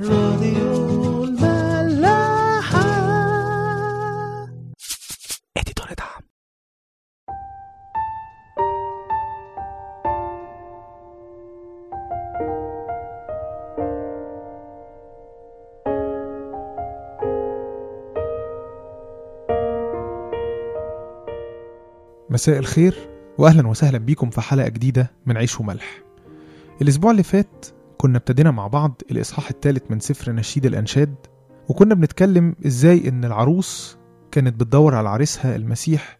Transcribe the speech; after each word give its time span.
راديو 0.00 1.24
الملاحة. 1.24 2.82
اديتور 5.56 5.86
دعم 5.98 6.22
مساء 22.30 22.58
الخير 22.58 22.94
واهلا 23.38 23.68
وسهلا 23.68 23.98
بيكم 23.98 24.30
في 24.30 24.40
حلقة 24.40 24.68
جديدة 24.68 25.10
من 25.26 25.36
عيش 25.36 25.60
وملح. 25.60 26.02
الأسبوع 26.82 27.10
اللي 27.10 27.22
فات 27.22 27.66
كنا 28.02 28.18
ابتدينا 28.18 28.50
مع 28.50 28.66
بعض 28.66 29.02
الإصحاح 29.10 29.50
الثالث 29.50 29.82
من 29.90 30.00
سفر 30.00 30.32
نشيد 30.32 30.66
الأنشاد 30.66 31.14
وكنا 31.68 31.94
بنتكلم 31.94 32.54
إزاي 32.66 33.08
إن 33.08 33.24
العروس 33.24 33.96
كانت 34.30 34.60
بتدور 34.60 34.94
على 34.94 35.08
عريسها 35.08 35.56
المسيح 35.56 36.18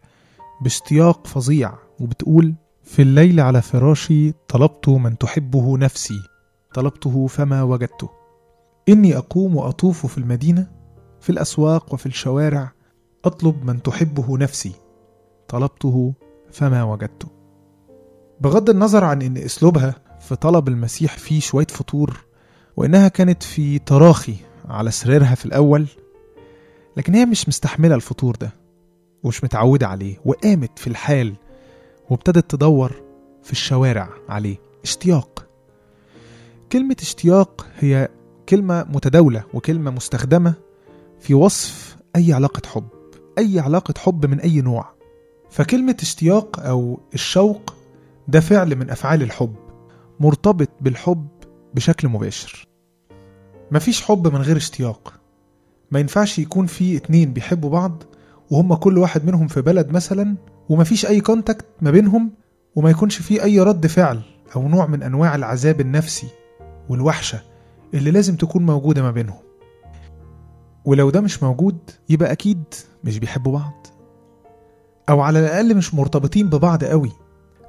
باشتياق 0.61 1.27
فظيع 1.27 1.73
وبتقول 1.99 2.53
في 2.83 3.01
الليل 3.01 3.39
على 3.39 3.61
فراشي 3.61 4.31
طلبت 4.31 4.89
من 4.89 5.17
تحبه 5.17 5.77
نفسي 5.77 6.19
طلبته 6.73 7.27
فما 7.27 7.63
وجدته. 7.63 8.09
إني 8.89 9.17
أقوم 9.17 9.55
وأطوف 9.55 10.05
في 10.05 10.17
المدينة 10.17 10.71
في 11.19 11.29
الأسواق 11.29 11.93
وفي 11.93 12.05
الشوارع 12.05 12.71
أطلب 13.25 13.65
من 13.65 13.81
تحبه 13.81 14.37
نفسي 14.37 14.71
طلبته 15.47 16.13
فما 16.51 16.83
وجدته. 16.83 17.27
بغض 18.41 18.69
النظر 18.69 19.03
عن 19.03 19.21
إن 19.21 19.37
أسلوبها 19.37 19.95
في 20.27 20.35
طلب 20.35 20.67
المسيح 20.67 21.17
فيه 21.17 21.39
شوية 21.39 21.67
فطور 21.67 22.25
وإنها 22.77 23.07
كانت 23.07 23.43
في 23.43 23.79
تراخي 23.79 24.35
على 24.65 24.91
سريرها 24.91 25.35
في 25.35 25.45
الأول 25.45 25.85
لكن 26.97 27.15
هي 27.15 27.25
مش 27.25 27.47
مستحملة 27.47 27.95
الفطور 27.95 28.35
ده 28.35 28.53
ومش 29.23 29.43
متعودة 29.43 29.87
عليه 29.87 30.17
وقامت 30.25 30.79
في 30.79 30.87
الحال 30.87 31.33
وابتدت 32.09 32.51
تدور 32.51 32.91
في 33.43 33.51
الشوارع 33.51 34.09
عليه. 34.29 34.57
اشتياق. 34.83 35.47
كلمة 36.71 36.95
اشتياق 37.01 37.67
هي 37.79 38.09
كلمة 38.49 38.83
متداولة 38.89 39.43
وكلمة 39.53 39.91
مستخدمة 39.91 40.53
في 41.19 41.33
وصف 41.33 41.97
أي 42.15 42.33
علاقة 42.33 42.61
حب 42.69 42.87
أي 43.37 43.59
علاقة 43.59 43.93
حب 43.97 44.25
من 44.25 44.39
أي 44.39 44.61
نوع. 44.61 44.93
فكلمة 45.49 45.97
اشتياق 46.01 46.59
أو 46.59 46.99
الشوق 47.13 47.73
ده 48.27 48.39
فعل 48.39 48.75
من 48.75 48.89
أفعال 48.89 49.21
الحب. 49.21 49.55
مرتبط 50.19 50.69
بالحب 50.81 51.27
بشكل 51.73 52.07
مباشر. 52.07 52.67
مفيش 53.71 54.01
حب 54.03 54.27
من 54.33 54.41
غير 54.41 54.57
اشتياق. 54.57 55.13
ما 55.91 55.99
ينفعش 55.99 56.39
يكون 56.39 56.65
في 56.65 56.97
اتنين 56.97 57.33
بيحبوا 57.33 57.69
بعض 57.69 58.03
وهم 58.51 58.73
كل 58.73 58.97
واحد 58.97 59.25
منهم 59.25 59.47
في 59.47 59.61
بلد 59.61 59.89
مثلا 59.91 60.35
ومفيش 60.69 61.05
أي 61.05 61.21
كونتاكت 61.21 61.65
ما 61.81 61.91
بينهم 61.91 62.31
وما 62.75 62.89
يكونش 62.89 63.17
فيه 63.17 63.43
أي 63.43 63.59
رد 63.59 63.87
فعل 63.87 64.21
أو 64.55 64.67
نوع 64.67 64.85
من 64.87 65.03
أنواع 65.03 65.35
العذاب 65.35 65.81
النفسي 65.81 66.27
والوحشة 66.89 67.41
اللي 67.93 68.11
لازم 68.11 68.35
تكون 68.35 68.65
موجودة 68.65 69.01
ما 69.01 69.11
بينهم. 69.11 69.39
ولو 70.85 71.09
ده 71.09 71.21
مش 71.21 71.43
موجود 71.43 71.77
يبقى 72.09 72.31
أكيد 72.31 72.63
مش 73.03 73.19
بيحبوا 73.19 73.53
بعض. 73.59 73.87
أو 75.09 75.21
على 75.21 75.39
الأقل 75.39 75.75
مش 75.77 75.93
مرتبطين 75.93 76.49
ببعض 76.49 76.83
قوي. 76.83 77.11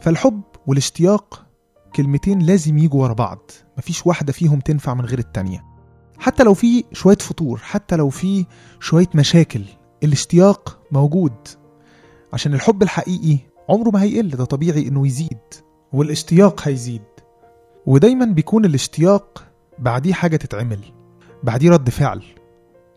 فالحب 0.01 0.43
والاشتياق 0.67 1.44
كلمتين 1.97 2.39
لازم 2.39 2.79
يجوا 2.79 3.03
ورا 3.03 3.13
بعض. 3.13 3.51
مفيش 3.79 4.07
واحدة 4.07 4.33
فيهم 4.33 4.61
تنفع 4.61 4.95
من 4.95 5.05
غير 5.05 5.19
التانية. 5.19 5.65
حتى 6.19 6.43
لو 6.43 6.55
في 6.55 6.85
شوية 6.93 7.17
فطور 7.17 7.59
حتى 7.59 7.97
لو 7.97 8.11
في 8.11 8.47
شوية 8.81 9.09
مشاكل 9.15 9.63
الاشتياق 10.03 10.79
موجود. 10.91 11.33
عشان 12.33 12.55
الحب 12.55 12.83
الحقيقي 12.83 13.39
عمره 13.69 13.91
ما 13.91 14.03
هيقل 14.03 14.29
ده 14.29 14.45
طبيعي 14.45 14.89
إنه 14.89 15.07
يزيد 15.07 15.39
والاشتياق 15.93 16.69
هيزيد. 16.69 17.03
ودايما 17.87 18.25
بيكون 18.25 18.65
الاشتياق 18.65 19.45
بعديه 19.79 20.13
حاجة 20.13 20.37
تتعمل 20.37 20.79
بعديه 21.43 21.71
رد 21.71 21.91
فعل 21.91 22.23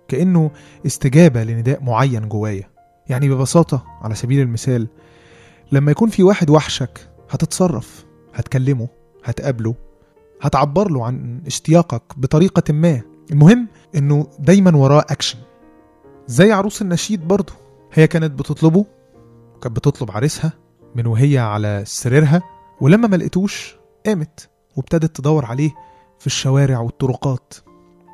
كأنه 0.07 0.51
استجابة 0.85 1.43
لنداء 1.43 1.83
معين 1.83 2.29
جوايا. 2.29 2.69
يعني 3.09 3.29
ببساطة 3.29 3.83
على 4.01 4.15
سبيل 4.15 4.41
المثال 4.41 4.87
لما 5.71 5.91
يكون 5.91 6.09
في 6.09 6.23
واحد 6.23 6.49
وحشك 6.49 7.09
هتتصرف. 7.29 8.06
هتكلمه 8.37 8.87
هتقابله 9.23 9.75
هتعبر 10.41 10.91
له 10.91 11.05
عن 11.05 11.41
اشتياقك 11.47 12.03
بطريقة 12.17 12.73
ما. 12.73 13.01
المهم 13.31 13.67
إنه 13.95 14.27
دايما 14.39 14.77
وراه 14.77 15.05
اكشن 15.09 15.39
زي 16.27 16.51
عروس 16.51 16.81
النشيد 16.81 17.27
برضه. 17.27 17.53
هي 17.93 18.07
كانت 18.07 18.39
بتطلبه 18.39 18.85
وكانت 19.55 19.75
بتطلب 19.75 20.11
عريسها 20.11 20.53
من 20.95 21.07
وهي 21.07 21.37
على 21.37 21.83
سريرها 21.85 22.41
ولما 22.81 23.07
ما 23.07 23.15
لقيتوش 23.15 23.75
قامت 24.05 24.49
وابتدت 24.75 25.15
تدور 25.15 25.45
عليه 25.45 25.71
في 26.19 26.27
الشوارع 26.27 26.79
والطرقات. 26.79 27.53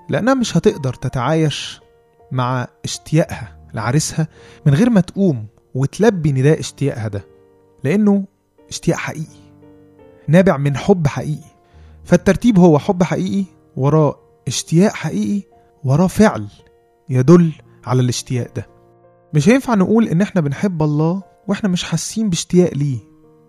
لأنها 0.09 0.33
مش 0.33 0.57
هتقدر 0.57 0.93
تتعايش 0.93 1.81
مع 2.31 2.67
اشتياقها 2.83 3.67
لعريسها 3.73 4.27
من 4.65 4.73
غير 4.73 4.89
ما 4.89 5.01
تقوم 5.01 5.45
وتلبي 5.75 6.31
نداء 6.31 6.59
اشتياقها 6.59 7.07
ده. 7.07 7.25
لأنه 7.83 8.25
اشتياق 8.69 8.97
حقيقي. 8.97 9.42
نابع 10.27 10.57
من 10.57 10.77
حب 10.77 11.07
حقيقي. 11.07 11.53
فالترتيب 12.03 12.59
هو 12.59 12.79
حب 12.79 13.03
حقيقي 13.03 13.45
وراه 13.75 14.15
اشتياق 14.47 14.93
حقيقي 14.93 15.41
وراه 15.83 16.07
فعل 16.07 16.47
يدل 17.09 17.51
على 17.85 18.01
الاشتياق 18.01 18.47
ده. 18.55 18.67
مش 19.33 19.49
هينفع 19.49 19.75
نقول 19.75 20.07
إن 20.07 20.21
إحنا 20.21 20.41
بنحب 20.41 20.83
الله 20.83 21.23
وإحنا 21.47 21.69
مش 21.69 21.83
حاسين 21.83 22.29
باشتياق 22.29 22.73
ليه. 22.73 22.97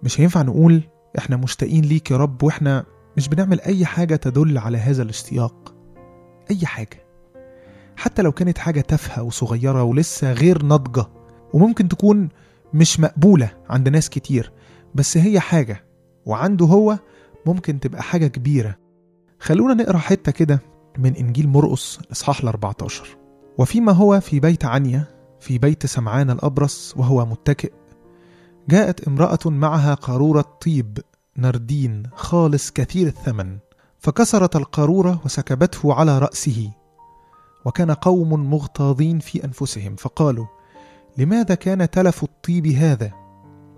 مش 0.03 0.21
هينفع 0.21 0.43
نقول 0.43 0.83
إحنا 1.19 1.37
مشتاقين 1.37 1.85
ليك 1.85 2.11
يا 2.11 2.17
رب 2.17 2.43
وإحنا 2.43 2.85
مش 3.17 3.29
بنعمل 3.29 3.61
أي 3.61 3.87
حاجة 3.87 4.17
تدل 4.17 4.59
على 4.59 4.79
هذا 4.79 5.03
الاشتياق. 5.03 5.75
أي 6.51 6.67
حاجة. 6.67 7.05
حتى 7.97 8.23
لو 8.23 8.33
كانت 8.33 8.59
حاجة 8.59 8.81
تافهة 8.81 9.23
وصغيرة 9.23 9.83
ولسه 9.83 10.33
غير 10.33 10.63
ناضجة 10.63 11.07
وممكن 11.53 11.89
تكون 11.89 12.29
مش 12.75 13.01
مقبولة 13.01 13.51
عند 13.71 13.89
ناس 13.89 14.11
كتير 14.11 14.53
بس 14.95 15.17
هي 15.17 15.41
حاجة 15.41 15.85
وعنده 16.27 16.67
هو 16.67 16.99
ممكن 17.47 17.81
تبقى 17.81 18.03
حاجة 18.03 18.27
كبيرة. 18.27 18.77
خلونا 19.41 19.75
نقرأ 19.75 19.99
حتة 19.99 20.33
كده 20.33 20.61
من 20.99 21.17
إنجيل 21.17 21.49
مرقس 21.49 21.99
الإصحاح 22.05 22.41
ال 22.41 22.49
14 22.49 23.17
وفيما 23.59 23.93
هو 23.93 24.21
في 24.21 24.41
بيت 24.41 24.65
عنيا 24.65 25.05
في 25.41 25.59
بيت 25.59 25.87
سمعان 25.87 26.31
الأبرص 26.31 26.95
وهو 26.97 27.27
متكئ 27.27 27.73
جاءت 28.69 29.09
امرأة 29.09 29.39
معها 29.47 29.95
قارورة 29.95 30.45
طيب 30.67 30.99
نردين 31.39 32.03
خالص 32.15 32.71
كثير 32.71 33.07
الثمن. 33.07 33.59
فكسرت 33.99 34.57
القارورة 34.57 35.21
وسكبته 35.25 35.95
على 35.95 36.19
رأسه. 36.19 36.71
وكان 37.65 37.91
قوم 37.91 38.51
مغتاظين 38.51 39.19
في 39.19 39.45
أنفسهم 39.45 39.97
فقالوا 39.97 40.47
لماذا 41.19 41.55
كان 41.55 41.91
تلف 41.91 42.23
الطيب 42.23 42.67
هذا؟ 42.67 43.24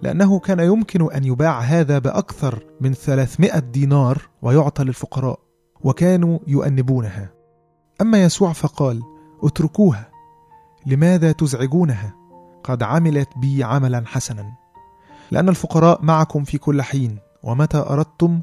لأنه 0.03 0.39
كان 0.39 0.61
يمكن 0.61 1.13
أن 1.13 1.25
يباع 1.25 1.61
هذا 1.61 1.99
بأكثر 1.99 2.65
من 2.81 2.93
ثلاثمائة 2.95 3.59
دينار 3.59 4.23
ويعطى 4.43 4.85
للفقراء 4.85 5.39
وكانوا 5.81 6.39
يؤنبونها. 6.47 7.31
أما 8.01 8.23
يسوع 8.23 8.53
فقال 8.53 9.03
اتركوها 9.43 10.11
لماذا 10.87 11.33
تزعجونها؟ 11.33 12.15
قد 12.65 12.83
عملت 12.83 13.29
بي 13.37 13.65
عملا 13.65 14.03
حسنا. 14.07 14.53
لأن 15.31 15.49
الفقراء 15.49 16.03
معكم 16.03 16.45
في 16.45 16.59
كل 16.59 16.83
حين 16.83 17.19
ومتى 17.43 17.79
أردتم 17.79 18.41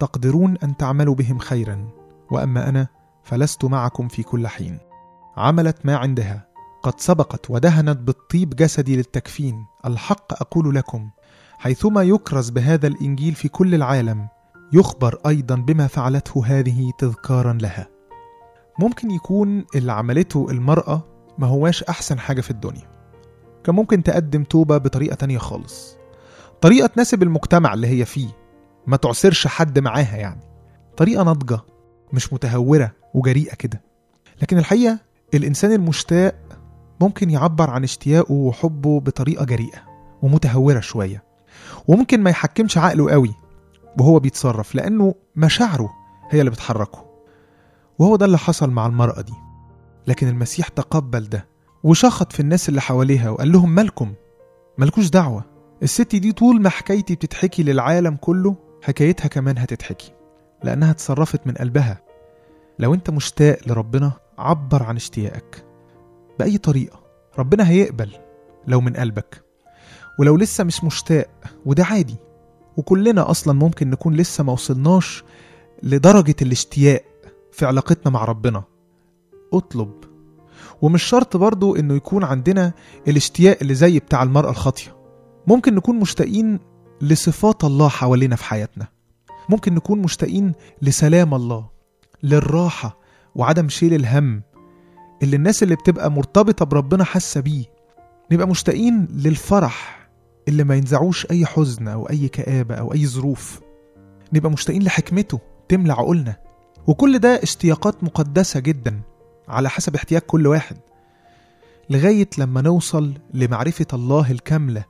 تقدرون 0.00 0.56
أن 0.62 0.76
تعملوا 0.76 1.14
بهم 1.14 1.38
خيرا 1.38 1.88
وأما 2.30 2.68
أنا 2.68 2.86
فلست 3.22 3.64
معكم 3.64 4.08
في 4.08 4.22
كل 4.22 4.48
حين. 4.48 4.78
عملت 5.36 5.86
ما 5.86 5.96
عندها 5.96 6.46
قد 6.86 7.00
سبقت 7.00 7.50
ودهنت 7.50 7.98
بالطيب 7.98 8.50
جسدي 8.56 8.96
للتكفين. 8.96 9.66
الحق 9.86 10.42
أقول 10.42 10.74
لكم 10.74 11.10
حيثما 11.58 12.02
يكرز 12.02 12.50
بهذا 12.50 12.86
الإنجيل 12.86 13.34
في 13.34 13.48
كل 13.48 13.74
العالم 13.74 14.28
يخبر 14.72 15.18
أيضا 15.26 15.54
بما 15.54 15.86
فعلته 15.86 16.46
هذه 16.46 16.92
تذكارا 16.98 17.52
لها. 17.52 17.88
ممكن 18.78 19.10
يكون 19.10 19.64
اللي 19.74 19.92
عملته 19.92 20.46
المرأة 20.50 21.02
ما 21.38 21.46
هواش 21.46 21.82
أحسن 21.82 22.18
حاجة 22.18 22.40
في 22.40 22.50
الدنيا. 22.50 22.88
كان 23.64 23.74
ممكن 23.74 24.02
تقدم 24.02 24.44
توبة 24.44 24.78
بطريقة 24.78 25.14
تانية 25.14 25.38
خالص. 25.38 25.96
طريقة 26.60 26.86
تناسب 26.86 27.22
المجتمع 27.22 27.74
اللي 27.74 27.86
هي 27.86 28.04
فيه 28.04 28.28
ما 28.86 28.96
تعسرش 28.96 29.46
حد 29.46 29.78
معاها 29.78 30.16
يعني. 30.16 30.42
طريقة 30.96 31.24
ناضجة 31.24 31.60
مش 32.12 32.32
متهورة 32.32 32.92
وجريئة 33.14 33.54
كده. 33.54 33.82
لكن 34.42 34.58
الحقيقة 34.58 34.98
الإنسان 35.34 35.72
المشتاق 35.72 36.34
ممكن 37.00 37.30
يعبر 37.30 37.70
عن 37.70 37.84
اشتياقه 37.84 38.32
وحبه 38.32 39.00
بطريقة 39.00 39.44
جريئة 39.44 39.78
ومتهورة 40.22 40.80
شوية. 40.80 41.24
وممكن 41.88 42.22
ما 42.22 42.30
يحكمش 42.30 42.78
عقله 42.78 43.10
قوي 43.10 43.34
وهو 44.00 44.18
بيتصرف 44.18 44.74
لأنه 44.74 45.14
مشاعره 45.36 45.90
هي 46.30 46.40
اللي 46.40 46.50
بتحركه. 46.50 47.06
وهو 47.98 48.16
ده 48.16 48.26
اللي 48.26 48.38
حصل 48.38 48.70
مع 48.70 48.86
المرأة 48.86 49.20
دي. 49.20 49.32
لكن 50.06 50.28
المسيح 50.28 50.68
تقبل 50.68 51.28
ده 51.28 51.48
وشخط 51.84 52.32
في 52.32 52.40
الناس 52.40 52.68
اللي 52.68 52.80
حواليها 52.80 53.30
وقال 53.30 53.52
لهم 53.52 53.74
مالكم؟ 53.74 54.12
مالكوش 54.78 55.10
دعوة. 55.10 55.44
الست 55.82 56.16
دي 56.16 56.32
طول 56.32 56.62
ما 56.62 56.68
حكايتي 56.68 57.14
بتتحكي 57.14 57.62
للعالم 57.62 58.16
كله 58.16 58.56
حكايتها 58.82 59.28
كمان 59.28 59.58
هتتحكي. 59.58 60.12
لأنها 60.64 60.90
اتصرفت 60.90 61.46
من 61.46 61.54
قلبها. 61.54 62.00
لو 62.78 62.94
أنت 62.94 63.10
مشتاق 63.10 63.58
لربنا 63.66 64.12
عبر 64.38 64.82
عن 64.82 64.96
اشتياقك. 64.96 65.65
بأي 66.38 66.58
طريقة. 66.58 67.00
ربنا 67.38 67.68
هيقبل 67.68 68.10
لو 68.66 68.80
من 68.80 68.96
قلبك. 68.96 69.44
ولو 70.18 70.36
لسه 70.36 70.64
مش 70.64 70.84
مشتاق 70.84 71.28
وده 71.66 71.84
عادي. 71.84 72.16
وكلنا 72.76 73.30
أصلا 73.30 73.54
ممكن 73.54 73.90
نكون 73.90 74.14
لسه 74.14 74.44
ما 74.44 74.52
وصلناش 74.52 75.24
لدرجة 75.82 76.36
الاشتياق 76.42 77.04
في 77.52 77.66
علاقتنا 77.66 78.12
مع 78.12 78.24
ربنا. 78.24 78.64
اطلب. 79.52 79.92
ومش 80.82 81.02
شرط 81.02 81.36
برضو 81.36 81.76
إنه 81.76 81.94
يكون 81.94 82.24
عندنا 82.24 82.72
الاشتياق 83.08 83.58
اللي 83.62 83.74
زي 83.74 83.98
بتاع 83.98 84.22
المرأة 84.22 84.50
الخاطية. 84.50 84.96
ممكن 85.46 85.74
نكون 85.74 85.96
مشتاقين 85.96 86.60
لصفات 87.00 87.64
الله 87.64 87.88
حوالينا 87.88 88.36
في 88.36 88.44
حياتنا. 88.44 88.86
ممكن 89.48 89.74
نكون 89.74 89.98
مشتاقين 89.98 90.52
لسلام 90.82 91.34
الله 91.34 91.68
للراحة 92.22 92.98
وعدم 93.34 93.68
شيل 93.68 93.94
الهم 93.94 94.42
اللي 95.22 95.36
الناس 95.36 95.62
اللي 95.62 95.74
بتبقى 95.74 96.10
مرتبطة 96.10 96.64
بربنا 96.64 97.04
حاسة 97.04 97.40
بيه 97.40 97.64
نبقى 98.32 98.48
مشتاقين 98.48 99.08
للفرح 99.10 100.08
اللي 100.48 100.64
ما 100.64 100.74
ينزعوش 100.74 101.26
أي 101.30 101.46
حزن 101.46 101.88
أو 101.88 102.10
أي 102.10 102.28
كآبة 102.28 102.74
أو 102.74 102.92
أي 102.92 103.06
ظروف. 103.06 103.60
نبقى 104.32 104.50
مشتاقين 104.50 104.82
لحكمته 104.82 105.40
تملى 105.68 105.92
عقولنا. 105.92 106.36
وكل 106.86 107.18
ده 107.18 107.42
اشتياقات 107.42 108.04
مقدسة 108.04 108.60
جدا 108.60 109.00
على 109.48 109.70
حسب 109.70 109.94
احتياج 109.94 110.22
كل 110.22 110.46
واحد. 110.46 110.76
لغاية 111.90 112.28
لما 112.38 112.60
نوصل 112.60 113.14
لمعرفة 113.34 113.86
الله 113.92 114.30
الكاملة 114.30 114.84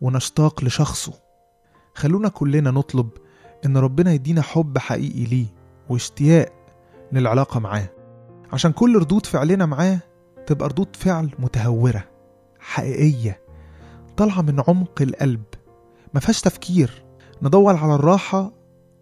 ونشتاق 0.00 0.64
لشخصه. 0.64 1.12
خلونا 1.94 2.28
كلنا 2.28 2.70
نطلب 2.70 3.08
إن 3.66 3.76
ربنا 3.76 4.12
يدينا 4.12 4.42
حب 4.42 4.78
حقيقي 4.78 5.24
ليه 5.24 5.46
واشتياق 5.88 6.52
للعلاقة 7.12 7.60
معاه. 7.60 7.88
عشان 8.52 8.72
كل 8.72 8.98
ردود 8.98 9.26
فعلنا 9.26 9.66
معاه 9.66 9.98
تبقى 10.46 10.68
ردود 10.68 10.96
فعل 10.96 11.30
متهورة 11.38 12.04
حقيقية 12.58 13.40
طالعة 14.16 14.42
من 14.42 14.62
عمق 14.68 15.02
القلب 15.02 15.42
ما 16.14 16.20
فيهاش 16.20 16.40
تفكير. 16.40 17.04
ندور 17.42 17.76
على 17.76 17.94
الراحة 17.94 18.52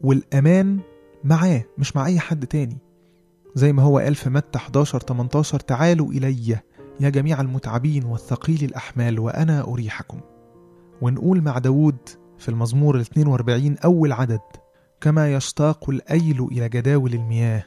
والأمان 0.00 0.80
معاه 1.24 1.64
مش 1.78 1.96
مع 1.96 2.06
أي 2.06 2.20
حد 2.20 2.46
تاني. 2.46 2.78
زي 3.54 3.72
ما 3.72 3.82
هو 3.82 3.98
قال 3.98 4.14
في 4.14 4.30
متى 4.30 4.58
11 4.58 4.98
18 4.98 5.60
تعالوا 5.60 6.12
إلي 6.12 6.58
يا 7.00 7.08
جميع 7.08 7.40
المتعبين 7.40 8.04
والثقيل 8.04 8.64
الأحمال 8.64 9.18
وأنا 9.18 9.60
أريحكم. 9.62 10.20
ونقول 11.02 11.42
مع 11.42 11.58
داود 11.58 11.96
في 12.38 12.48
المزمور 12.48 12.96
ال 12.96 13.00
42 13.00 13.76
أول 13.78 14.12
عدد 14.12 14.40
كما 15.00 15.34
يشتاق 15.34 15.90
الأيل 15.90 16.48
إلى 16.52 16.68
جداول 16.68 17.14
المياه. 17.14 17.64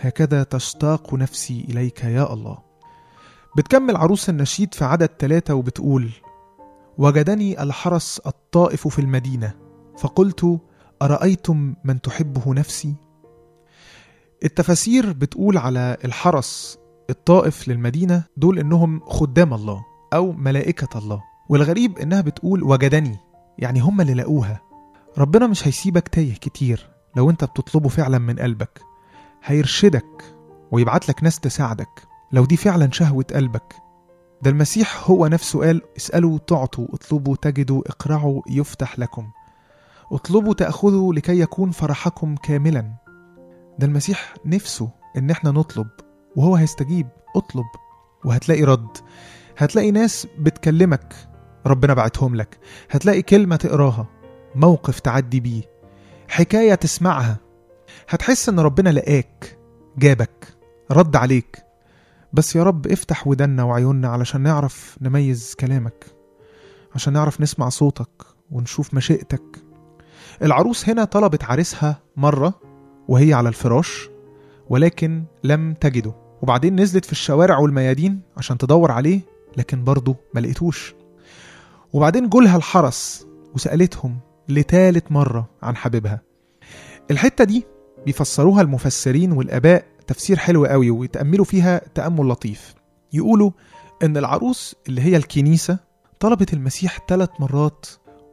هكذا 0.00 0.42
تشتاق 0.42 1.14
نفسي 1.14 1.66
إليك 1.70 2.04
يا 2.04 2.32
الله. 2.32 2.58
بتكمل 3.56 3.96
عروس 3.96 4.28
النشيد 4.28 4.74
في 4.74 4.84
عدد 4.84 5.10
ثلاثة 5.18 5.54
وبتقول 5.54 6.10
وجدني 6.98 7.62
الحرس 7.62 8.20
الطائف 8.26 8.88
في 8.88 8.98
المدينة 8.98 9.52
فقلت 9.98 10.60
أرأيتم 11.02 11.74
من 11.84 12.00
تحبه 12.00 12.54
نفسي؟ 12.54 12.94
التفاسير 14.44 15.12
بتقول 15.12 15.58
على 15.58 15.96
الحرس 16.04 16.78
الطائف 17.10 17.68
للمدينة 17.68 18.24
دول 18.36 18.58
إنهم 18.58 19.00
خدام 19.06 19.54
الله 19.54 19.84
أو 20.12 20.32
ملائكة 20.32 20.98
الله 20.98 21.22
والغريب 21.48 21.98
إنها 21.98 22.20
بتقول 22.20 22.62
وجدني 22.62 23.16
يعني 23.58 23.80
هم 23.80 24.00
اللي 24.00 24.14
لقوها. 24.14 24.60
ربنا 25.18 25.46
مش 25.46 25.68
هيسيبك 25.68 26.08
تايه 26.08 26.34
كتير 26.34 26.90
لو 27.16 27.30
أنت 27.30 27.44
بتطلبه 27.44 27.88
فعلا 27.88 28.18
من 28.18 28.38
قلبك. 28.38 28.87
هيرشدك 29.44 30.34
ويبعت 30.72 31.08
لك 31.08 31.22
ناس 31.22 31.40
تساعدك. 31.40 32.08
لو 32.32 32.44
دي 32.44 32.56
فعلا 32.56 32.90
شهوة 32.92 33.26
قلبك. 33.34 33.74
ده 34.42 34.50
المسيح 34.50 35.10
هو 35.10 35.26
نفسه 35.26 35.60
قال 35.60 35.82
اسألوا 35.96 36.38
تعطوا 36.38 36.86
اطلبوا 36.92 37.36
تجدوا 37.36 37.82
اقرعوا 37.86 38.42
يفتح 38.50 38.98
لكم. 38.98 39.30
اطلبوا 40.12 40.54
تأخذوا 40.54 41.14
لكي 41.14 41.40
يكون 41.40 41.70
فرحكم 41.70 42.36
كاملا. 42.36 42.94
ده 43.78 43.86
المسيح 43.86 44.34
نفسه 44.46 44.90
إن 45.16 45.30
إحنا 45.30 45.50
نطلب 45.50 45.88
وهو 46.36 46.56
هيستجيب. 46.56 47.08
اطلب 47.36 47.66
وهتلاقي 48.24 48.64
رد. 48.64 48.96
هتلاقي 49.58 49.90
ناس 49.90 50.26
بتكلمك 50.38 51.14
ربنا 51.66 51.94
بعتهم 51.94 52.36
لك. 52.36 52.58
هتلاقي 52.90 53.22
كلمة 53.22 53.56
تقراها 53.56 54.06
موقف 54.54 55.00
تعدي 55.00 55.40
بيه 55.40 55.62
حكاية 56.28 56.74
تسمعها. 56.74 57.47
هتحس 58.08 58.48
إن 58.48 58.60
ربنا 58.60 58.90
لقاك 58.90 59.58
جابك 59.98 60.56
رد 60.90 61.16
عليك. 61.16 61.64
بس 62.32 62.56
يا 62.56 62.62
رب 62.62 62.86
افتح 62.86 63.26
ودنا 63.26 63.62
وعيوننا 63.64 64.08
علشان 64.08 64.40
نعرف 64.40 64.98
نميز 65.00 65.54
كلامك 65.60 66.06
عشان 66.94 67.12
نعرف 67.12 67.40
نسمع 67.40 67.68
صوتك 67.68 68.24
ونشوف 68.50 68.94
مشيئتك. 68.94 69.42
العروس 70.42 70.88
هنا 70.88 71.04
طلبت 71.04 71.44
عريسها 71.44 72.02
مرة 72.16 72.54
وهي 73.08 73.34
على 73.34 73.48
الفراش 73.48 74.08
ولكن 74.68 75.24
لم 75.44 75.74
تجده. 75.74 76.14
وبعدين 76.42 76.80
نزلت 76.80 77.04
في 77.04 77.12
الشوارع 77.12 77.58
والميادين 77.58 78.20
عشان 78.36 78.58
تدور 78.58 78.90
عليه 78.90 79.20
لكن 79.56 79.84
برضه 79.84 80.16
ما 80.34 80.40
لقيتوش. 80.40 80.94
وبعدين 81.92 82.28
جولها 82.28 82.56
الحرس 82.56 83.26
وسألتهم 83.54 84.18
لتالت 84.48 85.12
مرة 85.12 85.48
عن 85.62 85.76
حبيبها. 85.76 86.22
الحتة 87.10 87.44
دي 87.44 87.66
بيفسروها 88.06 88.62
المفسرين 88.62 89.32
والآباء 89.32 89.84
تفسير 90.06 90.36
حلو 90.36 90.66
قوي 90.66 90.90
ويتأملوا 90.90 91.44
فيها 91.44 91.80
تأمل 91.94 92.28
لطيف. 92.28 92.74
يقولوا 93.12 93.50
إن 94.02 94.16
العروس 94.16 94.76
اللي 94.88 95.00
هي 95.00 95.16
الكنيسة 95.16 95.78
طلبت 96.20 96.52
المسيح 96.52 96.98
ثلاث 97.08 97.30
مرات 97.40 97.86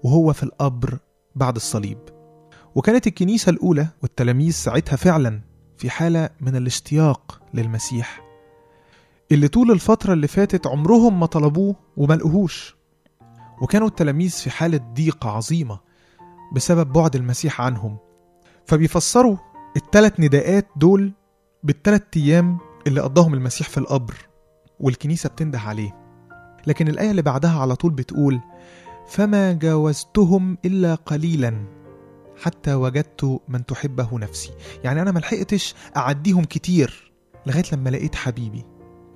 وهو 0.04 0.34
في 0.34 0.44
القبر 0.44 0.98
بعد 1.36 1.56
الصليب. 1.56 1.98
وكانت 2.76 3.08
الكنيسة 3.08 3.50
الأولى 3.50 3.88
والتلاميذ 4.04 4.52
ساعتها 4.52 4.96
فعلا 4.96 5.42
في 5.78 5.90
حالة 5.90 6.30
من 6.42 6.56
الاشتياق 6.56 7.42
للمسيح 7.54 8.26
اللي 9.32 9.48
طول 9.48 9.72
الفترة 9.72 10.14
اللي 10.14 10.28
فاتت 10.28 10.68
عمرهم 10.68 11.20
ما 11.20 11.26
طلبوه 11.26 11.76
وما 11.98 12.14
لقوهوش. 12.14 12.76
وكانوا 13.62 13.88
التلاميذ 13.88 14.30
في 14.30 14.50
حالة 14.50 14.78
ضيقة 14.94 15.30
عظيمة 15.30 15.80
بسبب 16.54 16.94
بعد 16.94 17.16
المسيح 17.16 17.62
عنهم. 17.62 17.98
فبيفسروا 18.66 19.38
التلات 19.76 20.20
نداءات 20.20 20.68
دول 20.76 21.14
بالتلات 21.64 22.18
أيام 22.18 22.58
اللي 22.88 23.02
قضاهم 23.02 23.34
المسيح 23.34 23.70
في 23.70 23.78
القبر 23.78 24.16
والكنيسة 24.80 25.30
بتنده 25.30 25.60
عليه. 25.60 25.96
لكن 26.68 26.88
الآية 26.88 27.12
اللي 27.12 27.22
بعدها 27.22 27.60
على 27.60 27.76
طول 27.76 27.92
بتقول 27.92 28.40
فما 29.08 29.54
جاوزتهم 29.54 30.58
إلا 30.66 30.96
قليلا 30.96 31.66
حتى 32.38 32.74
وجدت 32.74 33.42
من 33.48 33.66
تحبه 33.66 34.20
نفسي. 34.20 34.52
يعني 34.84 35.02
أنا 35.02 35.12
ملحقتش 35.12 35.76
أعديهم 35.98 36.44
كتير 36.44 37.12
لغاية 37.46 37.64
لما 37.74 37.90
لقيت 37.90 38.16
حبيبي. 38.16 38.66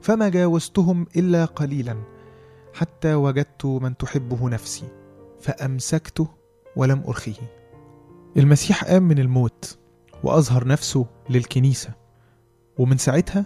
فما 0.01 0.29
جاوزتهم 0.29 1.07
إلا 1.15 1.45
قليلا 1.45 1.97
حتى 2.73 3.13
وجدت 3.13 3.65
من 3.65 3.97
تحبه 3.97 4.49
نفسي 4.49 4.87
فأمسكته 5.39 6.27
ولم 6.75 7.03
أرخيه 7.07 7.53
المسيح 8.37 8.83
قام 8.83 9.03
من 9.03 9.19
الموت. 9.19 9.79
وأظهر 10.23 10.67
نفسه 10.67 11.05
للكنيسة. 11.29 11.89
ومن 12.77 12.97
ساعتها 12.97 13.45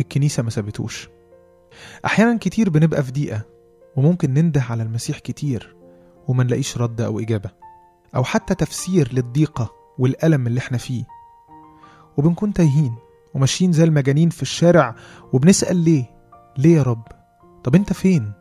الكنيسة 0.00 0.42
ما 0.42 0.50
سابتوش. 0.50 1.08
أحيانا 2.04 2.38
كتير 2.38 2.70
بنبقى 2.70 3.02
في 3.02 3.12
ضيقة 3.12 3.42
وممكن 3.96 4.34
ننده 4.34 4.62
على 4.70 4.82
المسيح 4.82 5.18
كتير 5.18 5.76
وما 6.28 6.44
نلاقيش 6.44 6.78
رد 6.78 7.00
أو 7.00 7.20
إجابة 7.20 7.50
أو 8.16 8.24
حتى 8.24 8.54
تفسير 8.54 9.12
للضيقة 9.14 9.72
والألم 9.98 10.46
اللي 10.46 10.58
إحنا 10.58 10.78
فيه. 10.78 11.04
وبنكون 12.16 12.52
تايهين 12.52 12.94
وماشيين 13.34 13.72
زي 13.72 13.84
المجانين 13.84 14.30
في 14.30 14.42
الشارع 14.42 14.94
وبنسأل 15.32 15.76
ليه؟ 15.76 16.04
ليه 16.58 16.76
يا 16.76 16.82
رب؟ 16.82 17.02
طب 17.64 17.74
أنت 17.74 17.92
فين؟ 17.92 18.32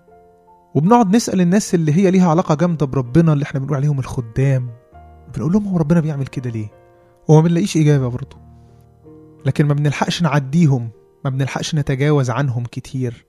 وبنقعد 0.75 1.15
نسأل 1.15 1.41
الناس 1.41 1.75
اللي 1.75 1.93
هي 1.93 2.11
ليها 2.11 2.29
علاقة 2.29 2.55
جامدة 2.55 2.85
بربنا 2.85 3.33
اللي 3.33 3.43
إحنا 3.43 3.59
بنقول 3.59 3.75
عليهم 3.77 3.99
الخدام. 3.99 4.69
بنقول 5.35 5.51
لهم 5.53 5.67
هو 5.67 5.77
ربنا 5.77 5.99
بيعمل 5.99 6.27
كده 6.27 6.49
ليه؟ 6.49 6.82
وما 7.27 7.41
بنلاقيش 7.41 7.77
إجابة 7.77 8.07
برضه. 8.07 8.37
لكن 9.45 9.65
ما 9.65 9.73
بنلحقش 9.73 10.23
نعديهم 10.23 10.89
ما 11.25 11.29
بنلحقش 11.29 11.75
نتجاوز 11.75 12.29
عنهم 12.29 12.63
كتير 12.65 13.25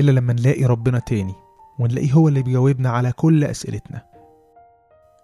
إلا 0.00 0.10
لما 0.10 0.32
نلاقي 0.32 0.64
ربنا 0.64 0.98
تاني 0.98 1.34
ونلاقيه 1.78 2.12
هو 2.12 2.28
اللي 2.28 2.42
بيجاوبنا 2.42 2.88
على 2.90 3.12
كل 3.12 3.44
أسئلتنا. 3.44 4.02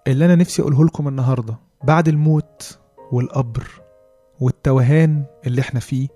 اللي 0.06 0.24
أنا 0.24 0.34
نفسي 0.34 0.62
أقوله 0.62 0.84
لكم 0.84 1.08
النهاردة 1.08 1.58
بعد 1.84 2.08
الموت 2.08 2.78
والقبر 3.12 3.68
والتوهان 4.40 5.24
اللي 5.46 5.60
إحنا 5.60 5.80
فيه 5.80 6.08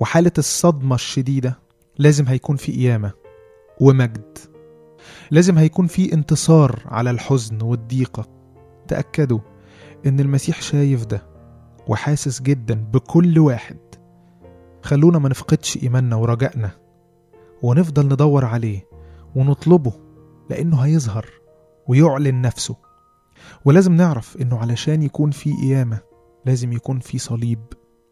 وحالة 0.00 0.32
الصدمة 0.38 0.94
الشديدة 0.94 1.58
لازم 1.98 2.26
هيكون 2.26 2.56
في 2.56 2.72
قيامة 2.72 3.12
ومجد. 3.80 4.38
لازم 5.30 5.58
هيكون 5.58 5.86
في 5.86 6.12
انتصار 6.12 6.82
على 6.86 7.10
الحزن 7.10 7.62
والضيقة. 7.62 8.26
تأكدوا 8.88 9.40
إن 10.06 10.20
المسيح 10.20 10.62
شايف 10.62 11.04
ده. 11.06 11.29
وحاسس 11.88 12.42
جدا 12.42 12.74
بكل 12.74 13.38
واحد. 13.38 13.78
خلونا 14.82 15.18
ما 15.18 15.28
نفقدش 15.28 15.82
إيماننا 15.82 16.16
ورجائنا 16.16 16.70
ونفضل 17.62 18.06
ندور 18.06 18.44
عليه 18.44 18.88
ونطلبه 19.36 19.92
لأنه 20.50 20.80
هيظهر 20.80 21.26
ويعلن 21.88 22.40
نفسه. 22.40 22.76
ولازم 23.64 23.92
نعرف 23.92 24.36
إنه 24.36 24.58
علشان 24.58 25.02
يكون 25.02 25.30
في 25.30 25.52
قيامة 25.52 25.98
لازم 26.46 26.72
يكون 26.72 26.98
في 26.98 27.18
صليب 27.18 27.64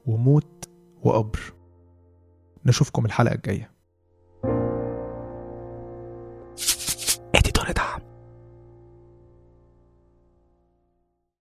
وموت 0.06 0.68
وقبر. 1.02 1.54
نشوفكم 2.66 3.04
الحلقة 3.06 3.34
الجاية. 3.34 3.77